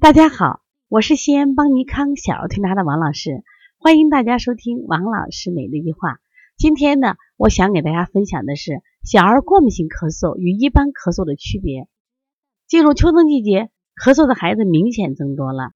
[0.00, 3.44] 大家好，我是西安邦尼康小儿推拿的王老师，
[3.76, 6.20] 欢迎大家收听王老师每日一话。
[6.56, 11.86] 今天呢，我想给大家分享的是小儿过敏性咳嗽与一般咳嗽的区别。
[12.66, 13.68] 进入秋冬季节，
[14.02, 15.72] 咳嗽的孩子明显增多了。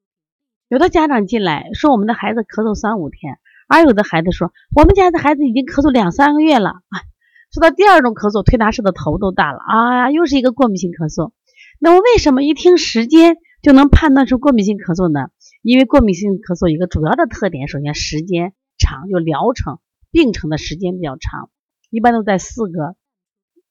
[0.68, 3.36] 有的家长进来说，我们的孩子咳嗽三五天，
[3.68, 6.76] 而有的孩子说，我们家的孩子已经咳嗽两三个月了。
[7.52, 11.32] 说到第二种咳嗽，推拿师的头都大了啊，又是一个过敏性咳嗽。
[11.78, 15.30] 那么为什么一听时间就能判断出过敏性咳嗽呢？
[15.62, 21.48] 因为过敏性咳嗽一个主要的特点，首先时间长，就疗程病程的时间比较长，
[21.88, 22.94] 一般都在四个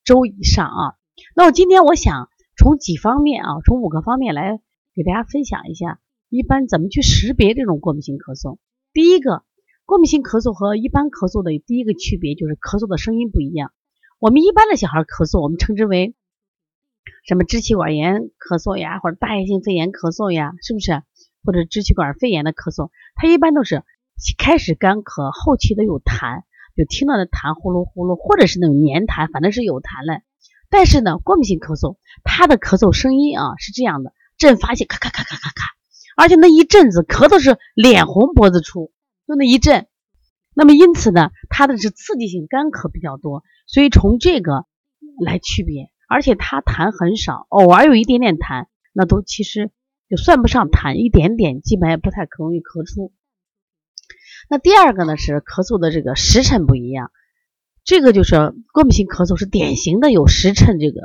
[0.03, 0.81] 周以上啊。
[1.35, 4.59] 那我今天我想从几方面啊，从五个方面来
[4.95, 8.57] 给大家分享一下，一般怎么去识别这种过敏性咳嗽。
[8.93, 9.43] 第一个。
[9.85, 13.73] 过敏性咳嗽和一般咳嗽的第一个区别就是咳嗽的声音不一样。
[14.17, 16.15] 我们一般的小孩咳嗽，我们称之为
[17.25, 21.03] 什么支气管炎咳嗽呀，或者大叶性肺炎咳嗽呀，是不是？
[21.43, 23.83] 或者支气管肺炎的咳嗽，它一般都是
[24.37, 26.43] 开始干咳，后期的有痰，
[26.75, 30.21] 就听到的痰呼噜呼噜，或者是那种黏痰，反正是有痰了。
[30.69, 35.67] 但是呢，过敏性咳嗽，它的咳嗽声音啊是这样的，阵发性咔咔咔咔咔咔，
[36.15, 38.91] 而且那一阵子咳的是脸红脖子粗。
[39.25, 39.87] 就那一阵，
[40.53, 44.65] 那么因此呢，它的是刺激性干咳比较多，所以从这个
[45.23, 49.71] 来区别，而且它痰很少，偶尔有一点点痰，那都其实
[50.07, 53.11] 就算不上痰，一点点基本也不太可容易咳出。
[54.47, 57.11] 那第二个呢是咳嗽的这个时辰不一样，
[57.83, 61.01] 这个就是过敏性咳嗽是典型的有时辰这个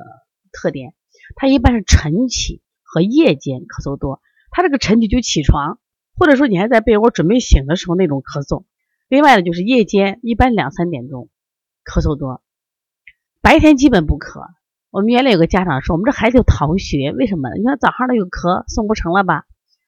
[0.52, 0.92] 特点，
[1.36, 5.80] 它一般是晨起和夜间咳嗽多，它这个晨起就起床。
[6.18, 8.64] 或者说你还在被窝准备醒的时候那种咳嗽，
[9.08, 11.30] 另外呢就是夜间一般两三点钟
[11.84, 12.42] 咳嗽多，
[13.40, 14.57] 白天基本不咳。
[14.98, 17.50] 我们原来有个家长说我们这孩子有逃学，为什么？
[17.54, 19.44] 你看早上他有咳送不成了吧？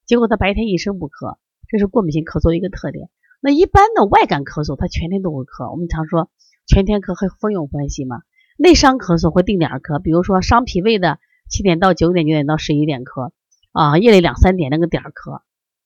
[0.07, 1.37] 结果他白天一声不咳，
[1.67, 3.11] 这是过敏性咳嗽一个特点。
[3.41, 6.31] 那一般的外感咳嗽他全天都会咳，我们常说
[6.65, 8.21] 全天咳和风有关系嘛。
[8.57, 11.19] 内伤咳嗽会定点咳，比如说伤脾胃的
[11.49, 13.33] 七点到九点，九点到十一点咳
[13.73, 15.43] 啊，夜里两三点那个点咳。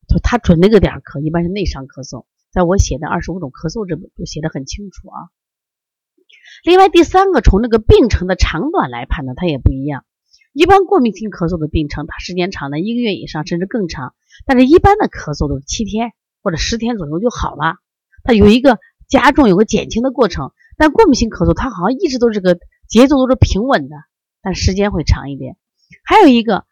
[0.07, 2.27] 就他准那个点咳，一般是内伤咳嗽。
[2.53, 5.31] 在我写的《二十五种咳嗽》这本就写的很清楚啊。
[6.65, 10.05] 另外第三个，从那个病程的长短来判断，它也不一样。
[10.53, 14.15] 一般过敏性咳嗽的病程，它时间长的一个月以上，甚至更长。
[14.47, 16.13] 但是一般的咳嗽都是七天
[16.43, 17.77] 或者十天左右就好了，
[18.23, 18.79] 它有一个
[19.09, 20.53] 加重、有个减轻的过程。
[20.77, 22.59] 但过敏性咳嗽，它好像一直都这个
[22.89, 23.97] 节奏都是平稳的，
[24.43, 25.57] 但时间会长一点。
[26.05, 26.65] 还有一个，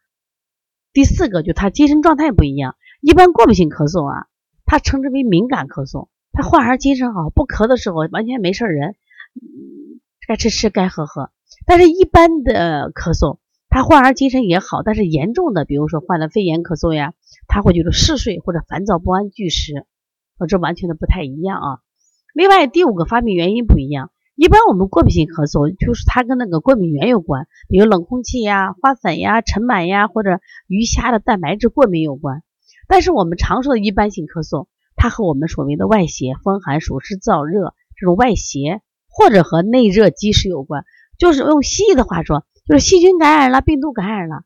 [0.92, 2.76] 第四个就它精神状态不一样。
[3.00, 4.26] 一般过敏性咳嗽啊，
[4.64, 6.08] 它称之为敏感咳嗽。
[6.34, 8.96] 他患儿精神好，不咳的时候完全没事人，
[10.26, 11.30] 该吃吃该喝喝。
[11.66, 13.38] 但是，一般的咳嗽，
[13.68, 17.14] 他患儿精神也好，但是严重的，比如说患了肺炎咳嗽呀，
[17.46, 19.86] 他会觉得嗜睡或者烦躁不安、拒食，
[20.48, 21.78] 这完全的不太一样啊。
[22.34, 24.10] 另外，第五个发病原因不一样。
[24.34, 32.42] 一般我们过敏性咳嗽，就是它跟那个过敏源有关，比如冷空气呀、花粉呀、尘螨呀，或者鱼虾的蛋白质过敏有关。
[32.88, 34.66] 但是我们常说的一般性咳嗽，
[34.96, 38.80] 它和我们所谓的外邪、风寒、暑湿、燥热这种外邪，
[39.12, 40.84] 或者和内热积食有关。
[41.18, 44.42] 就是用西医的话说，就是细菌感染了、病毒感染了。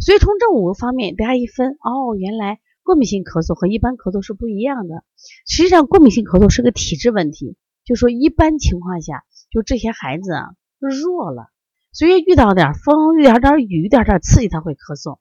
[0.00, 5.04] 所以从这五个方面，大家一分，哦，原来过敏性咳嗽和一般咳嗽是不一样的。
[5.46, 10.48] 实际上，过敏性咳嗽是个体质问题，就说一般情况下，就这些孩子啊
[10.80, 11.50] 弱了，
[11.92, 15.18] 所以遇到点风、遇到点雨、遇到点刺激，他会咳嗽。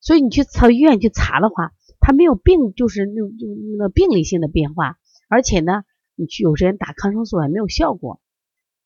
[0.00, 1.72] 所以你去查医院去查的话。
[2.04, 3.22] 他没有病，就是那
[3.70, 4.96] 那个病理性的变化，
[5.28, 8.20] 而且呢，你去有时间打抗生素也没有效果，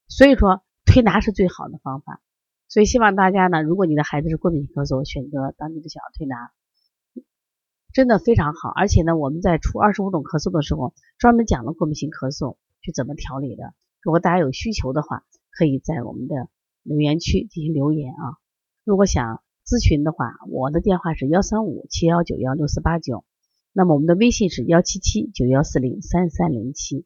[0.08, 2.20] 所以说推拿是最好的方法。
[2.68, 6.50] 所以希望大家呢，如果你的孩子是过敏性咳嗽，选择当地的小儿推拿，
[7.92, 8.70] 真的非常好。
[8.70, 13.74] 而且呢，我们在出二十五种咳嗽的时候，专门讲了过敏性咳嗽是怎么调理的。
[14.02, 16.48] 如果大家有需求的话，可以在我们的
[16.82, 18.38] 留言区进行留言啊。
[18.84, 19.42] 如果想。
[19.68, 23.24] 咨询的话，我的电话是幺三五七幺九幺六四八九，
[23.72, 27.04] 那么我们的微信是幺七七九幺四零三三零七。